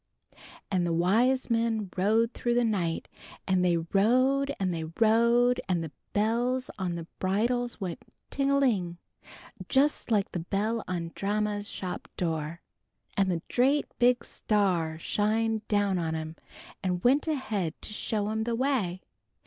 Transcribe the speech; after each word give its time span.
"An' 0.71 0.83
the 0.83 0.93
wise 0.93 1.51
men 1.51 1.91
rode 1.95 2.33
through 2.33 2.55
the 2.55 2.63
night, 2.63 3.07
an' 3.47 3.61
they 3.61 3.77
rode 3.77 4.51
an' 4.59 4.71
they 4.71 4.85
rode, 4.99 5.61
an' 5.69 5.81
the 5.81 5.91
bells 6.11 6.71
on 6.79 6.95
the 6.95 7.03
bridles 7.19 7.79
went 7.79 8.01
ting 8.31 8.49
a 8.49 8.57
ling! 8.57 8.97
just 9.69 10.09
like 10.09 10.31
the 10.31 10.39
bell 10.39 10.83
on 10.87 11.11
Dranma's 11.11 11.69
shop 11.69 12.07
door. 12.17 12.63
An' 13.15 13.29
the 13.29 13.43
drate 13.47 13.85
big 13.99 14.25
Star 14.25 14.97
shined 14.97 15.67
down 15.67 15.99
on 15.99 16.15
'em 16.15 16.35
and 16.81 17.03
went 17.03 17.27
ahead 17.27 17.79
to 17.83 17.93
show 17.93 18.27
'em 18.29 18.45
the 18.45 18.55
way. 18.55 19.03